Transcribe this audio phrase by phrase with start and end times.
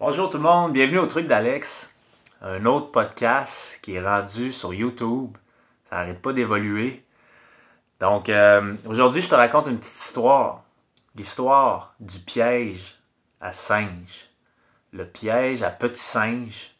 [0.00, 1.92] Bonjour tout le monde, bienvenue au truc d'Alex,
[2.40, 5.36] un autre podcast qui est rendu sur YouTube.
[5.90, 7.04] Ça n'arrête pas d'évoluer.
[7.98, 10.62] Donc euh, aujourd'hui, je te raconte une petite histoire.
[11.16, 13.00] L'histoire du piège
[13.40, 14.30] à singe.
[14.92, 16.76] Le piège à petit singe.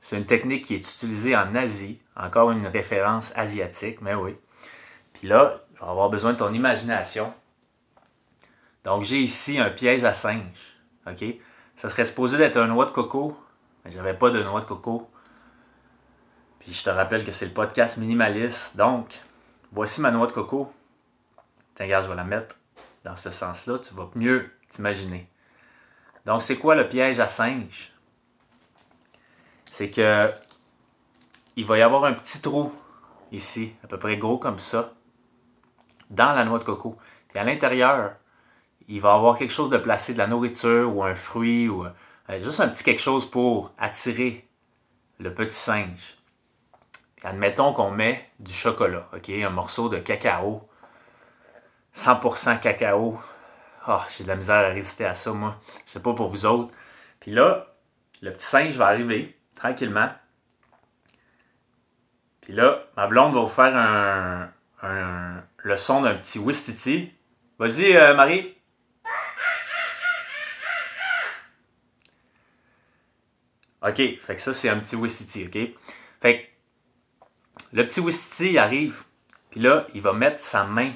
[0.00, 2.00] C'est une technique qui est utilisée en Asie.
[2.14, 4.36] Encore une référence asiatique, mais oui.
[5.12, 7.34] Puis là, je vais avoir besoin de ton imagination.
[8.84, 10.76] Donc j'ai ici un piège à singe.
[11.04, 11.24] OK?
[11.78, 13.38] Ça serait supposé d'être un noix de coco,
[13.84, 15.08] mais j'avais pas de noix de coco.
[16.58, 18.76] Puis je te rappelle que c'est le podcast minimaliste.
[18.76, 19.20] Donc,
[19.70, 20.72] voici ma noix de coco.
[21.76, 22.56] Tiens, regarde, je vais la mettre
[23.04, 23.78] dans ce sens-là.
[23.78, 25.30] Tu vas mieux t'imaginer.
[26.26, 27.92] Donc, c'est quoi le piège à singe?
[29.64, 30.34] C'est que
[31.54, 32.74] il va y avoir un petit trou
[33.30, 34.94] ici, à peu près gros comme ça,
[36.10, 36.98] dans la noix de coco.
[37.28, 38.16] Puis à l'intérieur,
[38.88, 42.40] il va avoir quelque chose de placé, de la nourriture ou un fruit ou euh,
[42.40, 44.48] juste un petit quelque chose pour attirer
[45.18, 46.16] le petit singe.
[47.22, 50.68] Admettons qu'on met du chocolat, ok, un morceau de cacao,
[51.94, 53.18] 100% cacao.
[53.88, 55.58] Oh, j'ai de la misère à résister à ça, moi.
[55.86, 56.72] Je sais pas pour vous autres.
[57.20, 57.74] Puis là,
[58.22, 60.10] le petit singe va arriver tranquillement.
[62.42, 67.12] Puis là, ma blonde va vous faire un, le son d'un petit wistiti.
[67.58, 68.57] Vas-y, euh, Marie.
[73.88, 75.58] OK, fait que ça, c'est un petit Wistiti, OK?
[76.20, 76.50] Fait
[77.72, 79.04] le petit Wistiti arrive,
[79.50, 80.92] puis là, il va mettre sa main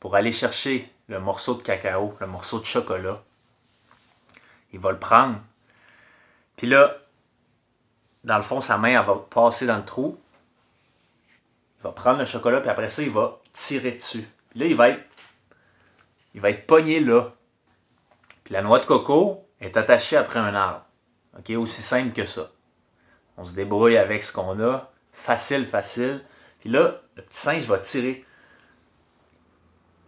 [0.00, 3.22] pour aller chercher le morceau de cacao, le morceau de chocolat.
[4.72, 5.40] Il va le prendre.
[6.56, 6.96] Puis là,
[8.24, 10.18] dans le fond, sa main, va passer dans le trou.
[11.78, 14.26] Il va prendre le chocolat, puis après ça, il va tirer dessus.
[14.50, 15.04] Puis là, il va être,
[16.34, 17.32] il va être pogné là.
[18.44, 20.84] Puis la noix de coco est attachée après un arbre.
[21.38, 21.50] OK?
[21.56, 22.50] Aussi simple que ça.
[23.36, 24.90] On se débrouille avec ce qu'on a.
[25.12, 26.24] Facile, facile.
[26.60, 28.24] Puis là, le petit singe va tirer.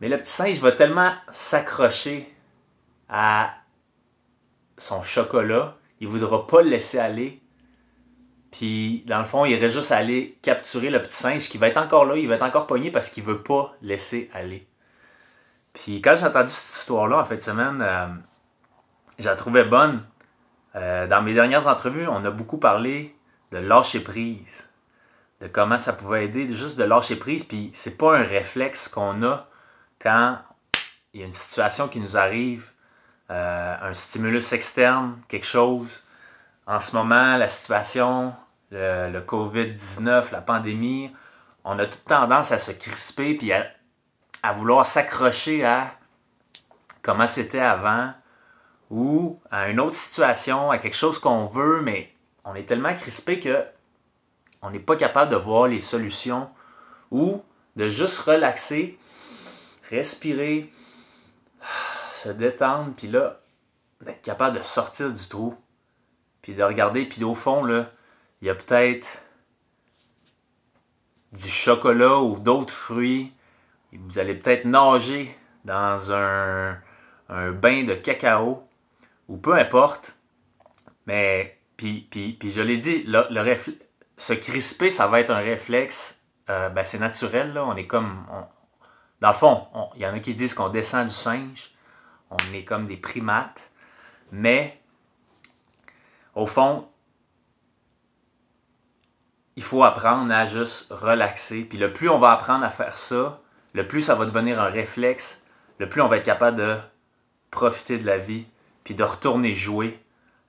[0.00, 2.34] Mais le petit singe va tellement s'accrocher
[3.08, 3.54] à
[4.76, 7.42] son chocolat, il ne voudra pas le laisser aller.
[8.50, 11.76] Puis, dans le fond, il irait juste aller capturer le petit singe qui va être
[11.76, 14.66] encore là, il va être encore pogné parce qu'il ne veut pas laisser aller.
[15.72, 18.06] Puis, quand j'ai entendu cette histoire-là en fin de semaine, euh,
[19.18, 20.04] je la trouvais bonne
[20.76, 23.16] euh, dans mes dernières entrevues, on a beaucoup parlé
[23.52, 24.68] de lâcher prise,
[25.40, 27.44] de comment ça pouvait aider, juste de lâcher prise.
[27.44, 29.48] Puis c'est pas un réflexe qu'on a
[29.98, 30.38] quand
[31.12, 32.70] il y a une situation qui nous arrive,
[33.30, 36.02] euh, un stimulus externe, quelque chose.
[36.66, 38.34] En ce moment, la situation,
[38.70, 41.10] le, COVID-19, la pandémie,
[41.64, 45.92] on a toute tendance à se crisper puis à vouloir s'accrocher à
[47.02, 48.12] comment c'était avant,
[48.90, 52.12] ou à une autre situation, à quelque chose qu'on veut, mais
[52.44, 53.66] on est tellement crispé que
[54.62, 56.50] on n'est pas capable de voir les solutions
[57.10, 57.42] ou
[57.76, 58.98] de juste relaxer,
[59.90, 60.70] respirer,
[62.12, 63.40] se détendre, puis là,
[64.00, 65.54] d'être capable de sortir du trou,
[66.42, 67.90] puis de regarder, puis au fond, là,
[68.40, 69.18] il y a peut-être
[71.32, 73.32] du chocolat ou d'autres fruits.
[73.92, 76.78] Vous allez peut-être nager dans un,
[77.28, 78.67] un bain de cacao
[79.28, 80.16] ou peu importe.
[81.06, 83.24] Mais, puis, puis, puis je l'ai dit, le,
[84.16, 87.56] se crisper, ça va être un réflexe, euh, ben c'est naturel.
[87.56, 88.26] On est comme.
[89.20, 91.72] dans le fond, il y en a qui disent qu'on descend du singe.
[92.30, 93.70] On est comme des primates.
[94.32, 94.82] Mais,
[96.34, 96.88] au fond,
[99.58, 101.64] il faut apprendre à juste relaxer.
[101.64, 103.40] Puis le plus on va apprendre à faire ça,
[103.74, 105.42] le plus ça va devenir un réflexe,
[105.78, 106.76] le plus on va être capable de
[107.50, 108.46] profiter de la vie,
[108.88, 110.02] puis de retourner jouer,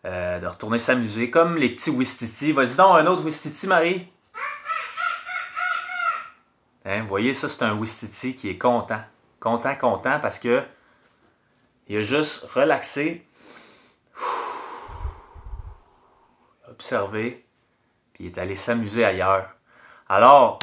[0.05, 2.53] euh, de retourner s'amuser, comme les petits Wistiti.
[2.53, 4.07] Vas-y donc, un autre Wistiti, Marie.
[6.85, 9.01] Hein, vous voyez, ça, c'est un Wistiti qui est content.
[9.41, 10.63] Content, content, parce que
[11.89, 13.27] il a juste relaxé,
[16.69, 17.45] observé,
[18.13, 19.49] puis il est allé s'amuser ailleurs.
[20.07, 20.59] Alors,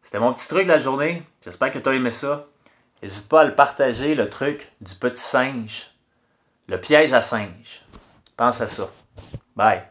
[0.00, 1.24] c'était mon petit truc de la journée.
[1.44, 2.46] J'espère que tu as aimé ça.
[3.02, 5.89] N'hésite pas à le partager, le truc du petit singe
[6.70, 7.82] le piège à singe.
[8.36, 8.88] Pense à ça.
[9.56, 9.89] Bye.